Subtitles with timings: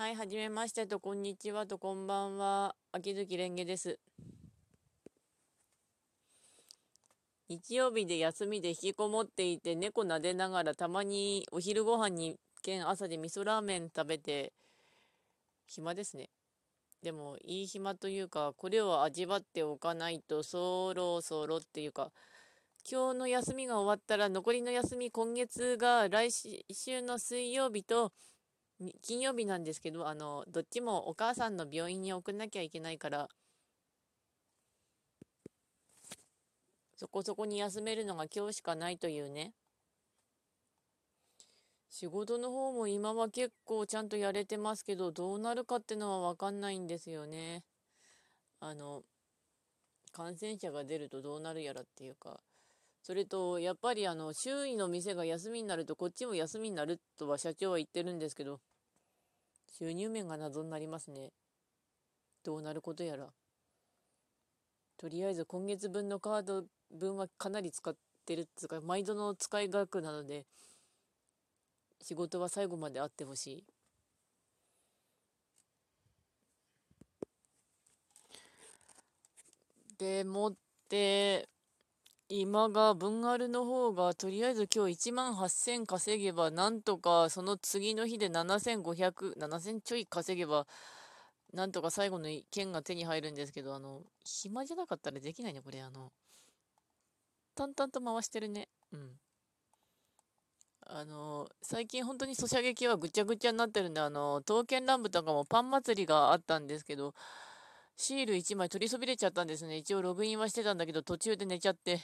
[0.00, 2.74] はい、はじめましてと、こんにちはと、こんばんは。
[2.90, 3.98] 秋月蓮華です。
[7.50, 14.54] 日曜日で休みで引きこもっていて、猫撫でながら、たまにお昼ご飯に、兼朝で味噌ラーメン食べて、
[15.66, 16.30] 暇ですね。
[17.02, 22.10] でも、いい暇というか、これを味わっておかないと、そろそろっていうか、
[22.90, 28.12] 今日の休みが終わったら、残りの休み、今月が来週の水曜日と、
[29.02, 33.28] 金曜日なんですけど、あの、どっちもお母さんの病院に送んなきゃいけないから、
[36.96, 39.52] そこそこに休めるのが今日しかないというね。
[41.90, 47.64] 仕事の方も今は結構ちゃんとやれてますけど、どうなるかってのはわかんないんですよね。
[48.60, 49.02] あの、
[50.12, 52.40] 感染者が出るとどうなるやらっていうか、
[53.02, 58.60] それと、やっぱりあの、周囲の店が休みになると、こっちも休みになるとは社長は言ってるんですけど、
[59.70, 61.32] 収入面が謎になりますね。
[62.42, 63.28] どうなることやら。
[64.98, 67.94] とりあえず今月分のカード分はかなり使っ
[68.26, 70.46] てるっていうか、毎度の使い額なので、
[72.02, 73.64] 仕事は最後まであってほしい。
[79.98, 80.54] でもっ
[80.88, 81.48] て、
[82.30, 90.66] 今が文あるの方がとりあえず今日1万8000稼げばなんとかその次の日で7500、7000ちょい稼げば
[91.52, 95.82] なんとか最後の剣が手に入るんですけど、あの、暇じゃなかったらできないね、これ。
[95.82, 96.12] あの、
[97.54, 98.68] 淡々と回してるね。
[98.92, 99.10] うん。
[100.86, 107.14] あの、最近本当にソシャゲ系はぐちゃぐちゃになってるんで、あの、刀剣乱舞とかもパン祭りがあったんですけど、
[108.00, 109.76] シール1枚取りそびれちゃったんですね。
[109.76, 112.00] 一応ログインはしてたんだけど、途中で寝ちゃって。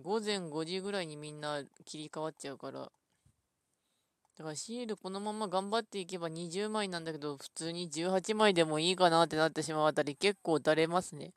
[0.00, 2.80] 午前5時ぐらいにみんな切り替わっちゃうから。
[2.80, 11.34] だからシールこのまま頑張っていけば20枚なんだけど、普通に18枚でもいいかなってなってしまうあたり結構だれますね。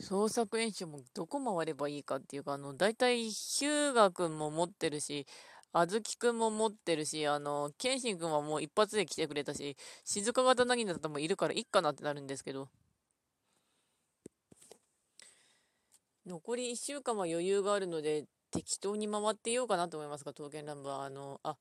[0.00, 5.26] 創作演習もどこ回ればいいかっていうか、あの、大体、ヒューガ君も持ってるし、
[5.76, 12.68] あずきくんも持ってるし、あの、ケンシンくんはもう一発で来てくれたし、静か型なぎだったもいるからいっかなってなるんですけど。
[16.26, 21.04] 残り1週間は余裕があるので、適当に回っていようかなと思いますが、刀剣乱舞は。
[21.04, 21.56] あの、あ、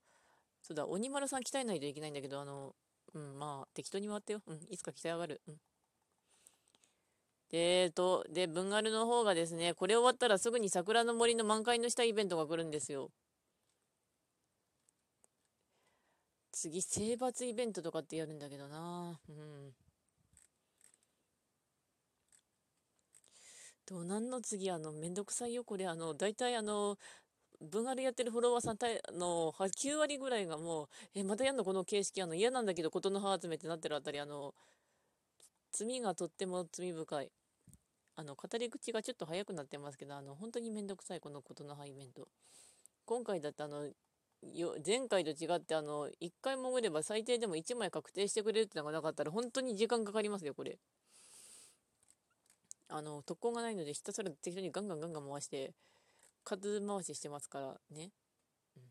[0.61, 2.75] そうだ、鬼丸さん鍛えないといけないんだけど、あの、
[3.15, 4.43] うん、まあ、適当に回ってよ。
[4.45, 5.41] うん、いつか鍛え上がる。
[5.47, 5.55] うん。
[7.49, 13.09] で、えっと、で、文丸の方がですね、これ終わったらすぐに桜の森の満開の下イベントが来るんですよ。
[16.63, 19.19] 次、征伐イベントとかってやるんだけどな。
[19.27, 19.73] うん。
[23.85, 25.87] どうなんの次、あの、めんどくさいよ、これ。
[25.87, 26.97] あの、大体あの、
[27.61, 34.53] 文あるやってるフォロワーさんたの9割ぐらいがもう、え、またやんのこの形式、あの、嫌なんだけど、ことの葉集めってなってるあたり、あの、
[35.71, 37.31] 罪がとっても罪深い。
[38.15, 42.27] あの、語り口がちょっと早くなってますけど、あの、本当にめんどくさい、このことの葉イベント。
[43.05, 43.89] 今回だってあの、
[44.53, 50.77] よ前回と違ってあの1回潜れば最低でも1枚確定してくれるってのがなかったら本当に時間かかりますよこれ。
[52.89, 55.73] あの特攻がないのでひたすら適当にガンガンガンガン回して
[56.43, 58.11] 数回ししてますからね、
[58.77, 58.83] うん、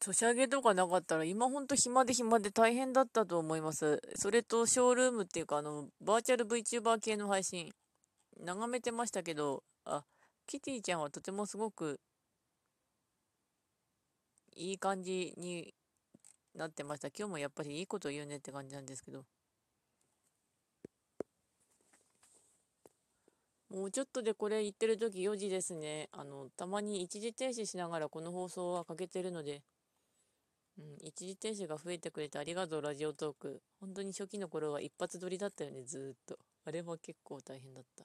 [0.00, 4.00] ソシャゲとかなかったら今ほんと暇で暇で大変だったと思います。
[4.14, 7.72] それとショールームっていうかあのバーチャル VTuber 系の配信
[8.38, 10.04] 眺めてましたけどあ
[10.46, 12.00] キティちゃんはとてもすごく
[14.56, 15.74] いい感じに
[16.54, 17.08] なってました。
[17.08, 19.24] 今日もやっぱりいいこと言うねって感じなんですけど。
[23.70, 26.08] もうちょっとでこれ言ってる時4時ですね。
[26.12, 29.62] あの、たまに一時停止しながらこの放送はかけてるので、
[30.78, 33.62] うん、一時停止が増えてくれてありがとう、ラジオトーク。
[33.80, 36.38] 本当に初期の頃は一発撮りだったよね、ずっと。
[36.64, 38.04] あれは結構大変だった。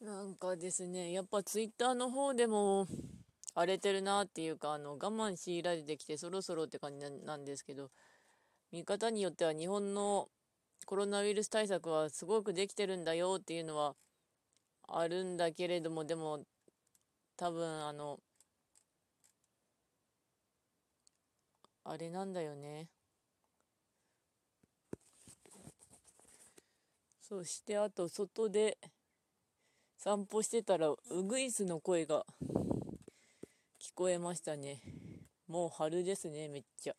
[0.00, 2.86] なんかですね、やっぱツイッターの方でも
[3.54, 7.90] 荒れてるなっていうか、あの、我慢強いられてきてそろそろって感じなんですけど、
[8.72, 10.28] 見方によっては日本の
[10.86, 13.94] コロナウイルス対策はすごくできてるんだよっていうのは
[14.88, 16.44] あるんだけれども、でも
[17.36, 18.20] 多分あの、
[21.84, 22.88] あれなんだよね。
[27.20, 28.78] そしてあと外で
[30.08, 32.24] 散歩してたらウグイスの声が
[33.78, 34.80] 聞こえましたね
[35.46, 36.94] もう春ですねめっちゃ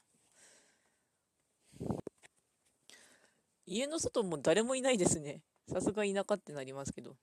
[3.66, 5.42] 家の外も誰もいないですね。
[5.72, 7.16] さすが田舎ってなりますけど。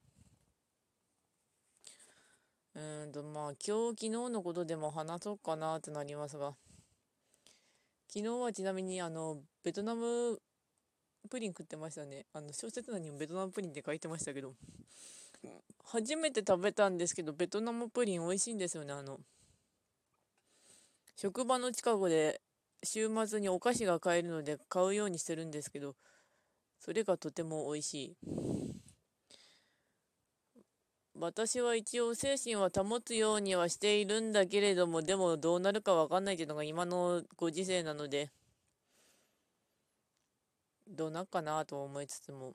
[2.74, 6.54] うんと、まあ、今日、昨日のことでも話そうかなってなりますが、
[8.06, 10.40] 昨日はちなみに、あの、ベトナム
[11.28, 12.26] プリン食ってましたね。
[12.32, 14.54] あの、小説内にもベトナムプリンって書いてましたけど、
[15.84, 18.92] 初めて食べたんですけど、ベトナムプリン美味しいんですよね。
[18.92, 19.20] あの、
[21.16, 22.40] 職場の近くで
[22.82, 25.94] 週末にお菓子が買えるので買うようにしてるんですけど、
[26.78, 28.16] それがとても美味しい。
[31.18, 38.30] 私は一応精神は保つようにはしているんだけれども、でもどうなるかわかんないっていうのが今のご時世なので、
[40.86, 42.52] どうなんかなと思いつつも、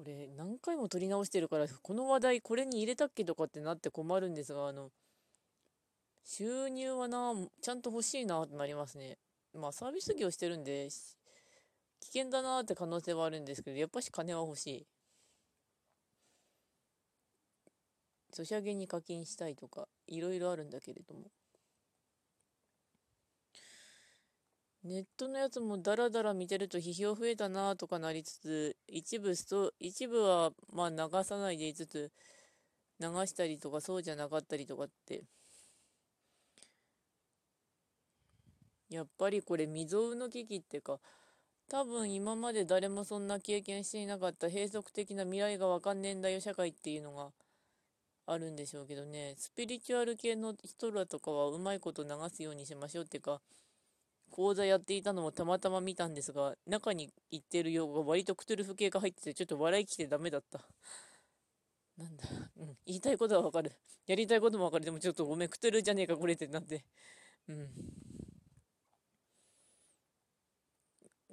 [0.00, 4.90] これ何回も撮り直してるから、この話題これに入れたっけとかってなって困るんですが、あの、
[6.24, 9.18] 収入はな、ちゃんと欲しいなとなりますね。
[9.52, 10.88] まあサービス業してるんで、
[12.00, 14.86] 危険だなって可能性はあるんですけど、やっぱし金は欲しい。
[18.32, 21.30] ソシャゲに課金したいとか、いろいろあるんだけれども。
[24.82, 32.10] ネットのやつもダラダラ見てると批評増えたなとかなりつつ、一部スト、一部はまあ流さないでいつつ、
[32.98, 35.22] 流したりとかそうじゃなかったりとかって、
[38.88, 40.98] やっぱりこれ未曾有の危機ってか、
[41.68, 47.28] 多分今まで誰もそんな経験していなかった閉塞的な未来がわかんねえんだよ社会っていうのが
[48.26, 53.42] あるんでしょうけどね、スピリチュアル系の人らとかはうまいこと流すようにしましょうってか、
[54.30, 60.60] 講座やっていたのもたまたま見たんですが、中に言ってる用語が割とクトゥルフ系が入ってて、ちょっと笑いきてダメだった。
[61.98, 62.24] なんだ、
[62.56, 63.72] うん、言いたいことはわかる。
[64.06, 64.84] やりたいこともわかる。
[64.84, 66.84] でもちょっとごめん、クトゥルじゃねえか、これってなって。
[67.48, 67.68] うん。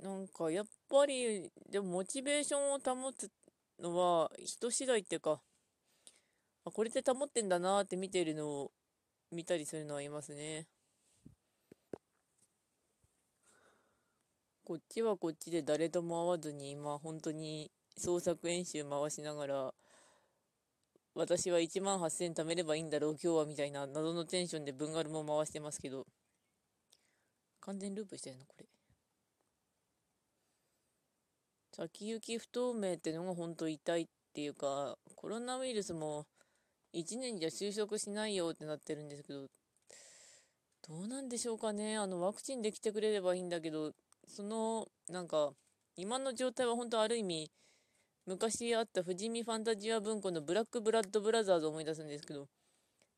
[0.01, 3.31] なんか、やっぱり、でもモチベーションを保つ
[3.79, 5.41] のは人次第っていうか、
[6.65, 8.71] あ、これって保ってんだなって見てるのを
[9.31, 10.67] 見たりするのはいますね。
[14.67, 19.73] こっちはこっちで誰とも会わずに今本当に創作演習回しながら
[21.15, 26.05] 私は1万8000貯めればいいんだろう今日はみたいな謎のテンションで文ガルも回してますけど
[27.61, 28.65] 完全ループしてるのこれ
[31.71, 36.25] 先行き不透明ってのが本当痛いっていうかコロナウイルスも
[36.93, 39.47] 1年じゃ就職しないよってなってるんですけど、
[40.87, 41.97] どうなんでしょうかね。
[41.97, 43.91] あの、ワクチンできてくれればいいんだけど、
[44.27, 45.51] その、なんか、
[45.95, 47.51] 今の状態は本当ある意味、
[48.25, 52.47] 昔あった富士見ファンタジア文庫のブラックブラッドブラザーズを思い出すんですけど、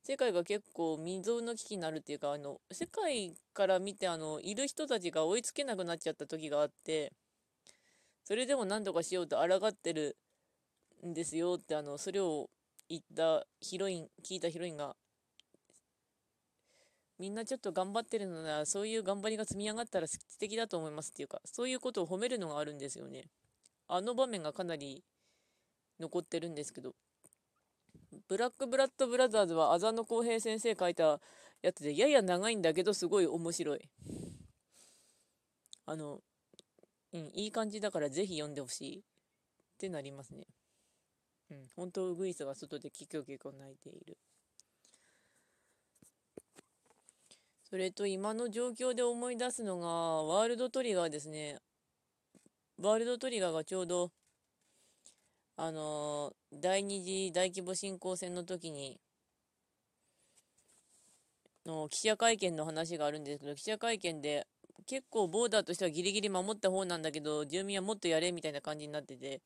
[0.03, 7.11] 世界が結構未曾有の危機になるっていうか、あの、世界から見て、あの、いる人たちが追いつけなくなっちゃった時があって、
[8.23, 10.15] それでも何とかしようと抗ってる
[11.06, 12.50] んですよって、あの、それを
[12.88, 14.95] 言ったヒロイン、聞いたヒロインが、
[17.19, 23.25] みんなちょっと頑張ってるのなら、そういう頑張りが積み上がったら素敵だと思いますっていうか、そういうことを褒めるのがあるんですよね。
[23.89, 25.04] あの場面がかなり
[26.00, 26.95] 残ってるんですけど、
[28.27, 31.19] ブラックブラッドブラザーズは浅野浩平先生書いた
[31.62, 33.89] やつで、やや長いんだけど、すごい面白い。
[35.86, 36.21] あの、
[37.12, 39.04] うん、いい感じだからぜひ読んでほしいっ
[39.78, 40.45] てなりますね。
[41.52, 44.18] うん、本当ウグイスが外でキキョキョ鳴いている。
[47.69, 49.88] それと今の状況で思い出すのが、
[50.23, 51.59] ワールドトリガーですね。
[52.81, 54.11] ワールドトリガーがちょうど、
[55.56, 58.99] あの、第二次大規模侵攻戦の時に、
[61.64, 64.47] の記者会見の話があるんですけど、記者会見で
[64.88, 69.42] 結構ボーダーとしてはギリギリ守った方なんだけど、住民はもっとやれみたいな感じになってて、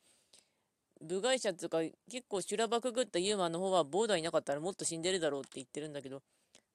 [1.02, 6.22] 部外者っていうか、結構修羅場くぐったユーマの方はボーダーいなかったらもっと死んでるだろうって言ってるんだけど、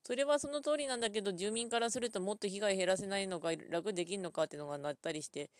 [0.04, 5.50] それはその通りなんだけど、住民からするともっと被害減らせないのか、楽できんのかってのがなったりして、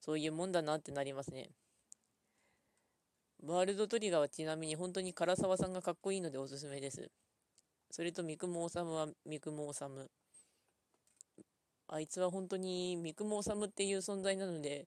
[0.00, 1.50] そういうもんだなってなりますね。
[3.44, 7.10] ワールドトリガーはちなみに本当に唐沢さんがかっこいいのでおすすめです。
[7.90, 9.80] それと三雲治は三雲治。
[11.88, 14.86] あいつは本当に三雲治っていう存在なので、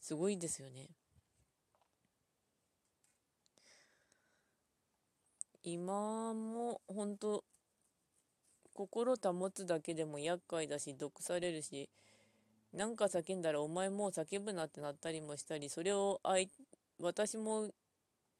[0.00, 0.88] すごいですよね。
[5.64, 7.44] 今も本当
[8.74, 11.88] 心保つだけでも厄介だし毒されるし
[12.72, 16.20] なんか叫んだらお前もう叫ぶなってなったりもしたりそれを
[17.00, 17.70] 私も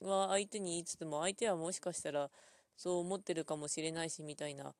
[0.03, 2.31] は相手に言いつつも相手はもしかしたら
[2.77, 4.73] そう思ってるかもしれないしみたいな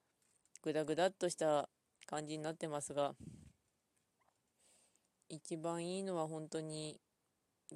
[0.63, 1.69] グダグダっとした
[2.07, 3.15] 感じになってますが
[5.29, 6.99] 一番いいのは本当に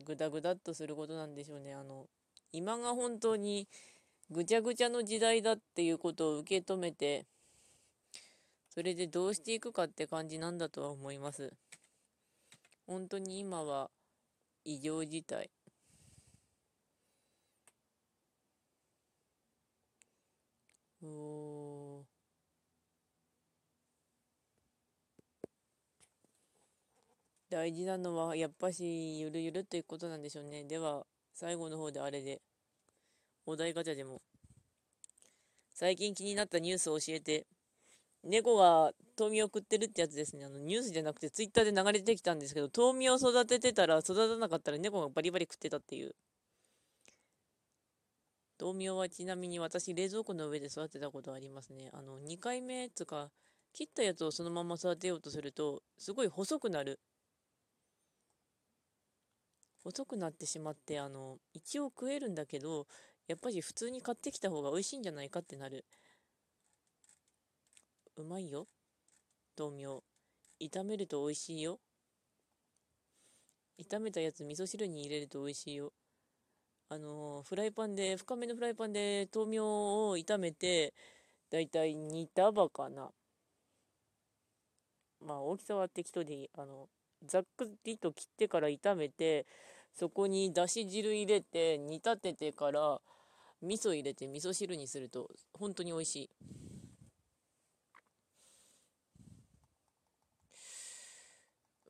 [0.05, 1.75] グダグダっとすることなんでしょうね。
[1.75, 2.07] あの、
[2.53, 3.69] 今が本当に
[4.31, 7.27] ぐちゃぐちゃの時代だっていうことを受け止めて、
[8.77, 11.51] それでどうしていくかって感じなんだとは思います。
[12.87, 13.91] 本当に今は
[14.67, 15.51] 異常事態。
[21.03, 22.05] お
[27.49, 30.65] 大事なのはやっぱしゆるゆるということなんでしょうね。
[30.65, 32.43] では最後の方であれで
[33.47, 34.21] お題ガチャでも
[35.73, 37.47] 最近気になったニュースを教えて
[38.27, 40.45] 猫が豆苗食ってるってやつですね。
[40.45, 46.15] あのニュースじゃなくてツイッターで流れてきたんですけど豆苗を育ててたら育たなかったら猫がバリバリ食ってたっていう
[48.59, 51.91] 豆苗はちなみに私、冷蔵庫の上で育てたことありますね。
[51.93, 53.31] あの、2回目つか、
[53.73, 56.99] 切ったやつをそのまま育てようとすると、すごい細くなる。
[59.85, 62.87] 細くなってしまって、あの、一応食えるんだけど、
[63.27, 65.85] やっぱり普通に買ってきた方が美味しいんじゃないかってなる。
[68.17, 68.67] うまいよ。
[69.59, 70.03] 豆苗。
[70.59, 71.79] 炒めると美味しいよ。
[73.79, 75.93] 炒めたやつ味噌汁に入れると美味しいよ。
[76.89, 80.95] あのフライパンで、深めのフライパンで豆苗を炒めて、
[81.51, 83.11] だいたい2束かな。
[85.21, 86.51] まあ大きさは適当でいい。
[86.57, 86.89] あの、
[87.27, 89.47] ざっくりと切ってから炒めて、
[89.93, 92.99] そこにだし汁入れて、煮立ててから、
[93.61, 96.31] 味噌入れて味噌汁にすると、本当に美味しい。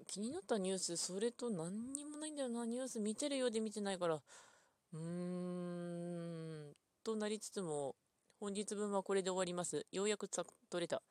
[0.07, 2.65] 気になったニュース、それと何にもないんだよな。
[2.65, 4.15] ニュース見てるようで見てないから。
[4.15, 4.99] うー
[6.71, 6.73] ん、
[7.05, 7.97] となりつつも、
[8.41, 9.87] 本日分はこれで終わります。
[9.93, 10.47] ようやく取
[10.81, 11.03] れた。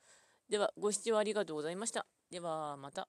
[0.50, 2.06] では、ご視聴ありがとうございました。
[2.32, 3.08] では、また。